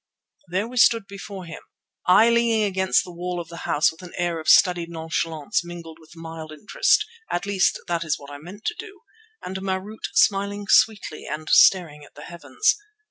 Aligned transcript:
There 0.47 0.67
we 0.67 0.77
stood 0.77 1.05
before 1.05 1.45
him, 1.45 1.61
I 2.07 2.31
leaning 2.31 2.63
against 2.63 3.03
the 3.03 3.11
wall 3.13 3.39
of 3.39 3.49
the 3.49 3.69
house 3.69 3.91
with 3.91 4.01
an 4.01 4.13
air 4.17 4.39
of 4.39 4.47
studied 4.49 4.89
nonchalance 4.89 5.63
mingled 5.63 5.99
with 6.01 6.15
mild 6.15 6.51
interest, 6.51 7.05
at 7.29 7.45
least 7.45 7.79
that 7.87 8.03
is 8.03 8.17
what 8.17 8.31
I 8.31 8.39
meant 8.39 8.65
to 8.65 8.75
do, 8.79 9.01
and 9.43 9.57
Marût 9.57 10.05
smiling 10.15 10.65
sweetly 10.67 11.27
and 11.29 11.47
staring 11.51 12.03
at 12.03 12.15
the 12.15 12.23
heavens. 12.23 12.77